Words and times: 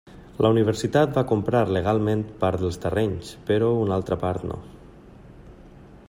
La 0.43 0.49
universitat 0.53 1.11
va 1.17 1.23
comprar 1.31 1.61
legalment 1.75 2.23
part 2.43 2.63
dels 2.63 2.81
terrenys, 2.87 3.29
però 3.51 3.69
una 3.83 3.95
altra 3.99 4.21
part 4.25 4.51
no. 4.53 4.57